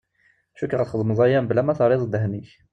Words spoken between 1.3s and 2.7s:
mebla ma terriḍ ddehn-ik.